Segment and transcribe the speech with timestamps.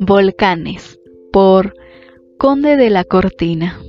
[0.00, 1.00] Volcanes
[1.32, 1.74] por
[2.38, 3.80] Conde de la Cortina.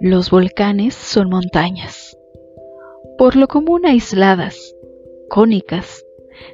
[0.00, 2.18] Los volcanes son montañas,
[3.16, 4.74] por lo común aisladas,
[5.28, 6.04] cónicas,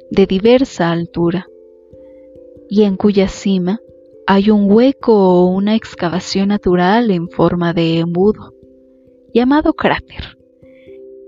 [0.09, 1.47] de diversa altura,
[2.69, 3.79] y en cuya cima
[4.27, 8.53] hay un hueco o una excavación natural en forma de embudo,
[9.33, 10.37] llamado cráter,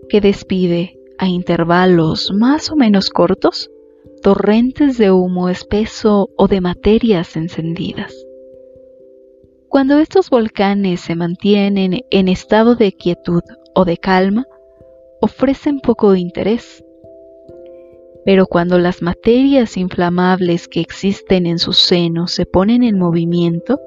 [0.10, 3.70] que despide a intervalos más o menos cortos
[4.24, 8.16] torrentes de humo espeso o de materias encendidas.
[9.68, 13.42] Cuando estos volcanes se mantienen en estado de quietud
[13.76, 14.46] o de calma,
[15.20, 16.86] ofrecen poco interés.
[18.24, 23.80] Pero cuando las materias inflamables que existen en su seno se ponen en movimiento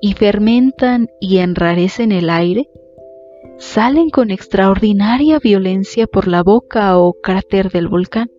[0.00, 2.68] y fermentan y enrarecen el aire,
[3.58, 8.30] salen con extraordinaria violencia por la boca o cráter del volcán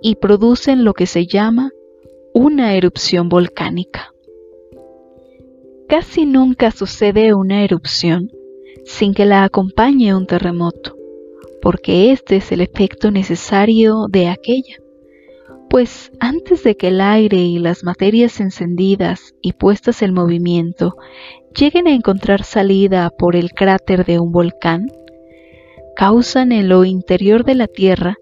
[0.00, 1.70] y producen lo que se llama
[2.32, 4.12] una erupción volcánica.
[5.88, 8.30] Casi nunca sucede una erupción
[8.84, 10.96] sin que la acompañe un terremoto,
[11.60, 14.76] porque este es el efecto necesario de aquella,
[15.70, 20.96] pues antes de que el aire y las materias encendidas y puestas en movimiento
[21.54, 24.86] lleguen a encontrar salida por el cráter de un volcán,
[25.94, 28.16] causan en lo interior de la Tierra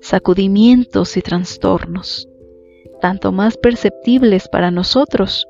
[0.00, 2.28] sacudimientos y trastornos,
[3.00, 5.46] tanto más perceptibles para nosotros,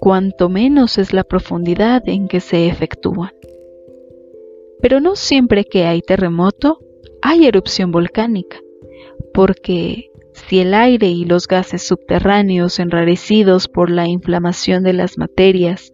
[0.00, 3.32] cuanto menos es la profundidad en que se efectúan.
[4.80, 6.80] Pero no siempre que hay terremoto
[7.20, 8.58] hay erupción volcánica,
[9.32, 15.92] porque si el aire y los gases subterráneos enrarecidos por la inflamación de las materias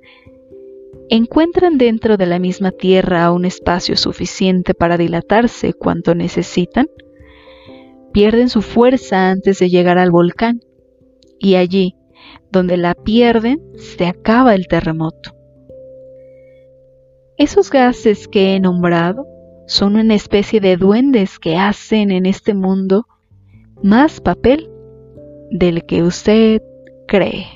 [1.11, 6.87] encuentran dentro de la misma Tierra un espacio suficiente para dilatarse cuanto necesitan,
[8.13, 10.61] pierden su fuerza antes de llegar al volcán
[11.39, 11.95] y allí,
[12.51, 15.35] donde la pierden, se acaba el terremoto.
[17.37, 19.25] Esos gases que he nombrado
[19.67, 23.07] son una especie de duendes que hacen en este mundo
[23.83, 24.71] más papel
[25.51, 26.63] del que usted
[27.07, 27.47] cree.